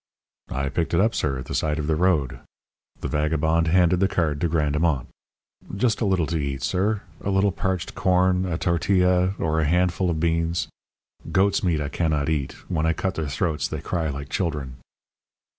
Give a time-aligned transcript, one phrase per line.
[0.49, 2.39] "I picked it up, sir, at the side of the road."
[3.01, 5.09] The vagabond handed the card to Grandemont.
[5.75, 7.03] "Just a little to eat, sir.
[7.23, 10.67] A little parched corn, a tartilla, or a handful of beans.
[11.31, 12.53] Goat's meat I cannot eat.
[12.67, 14.77] When I cut their throats they cry like children."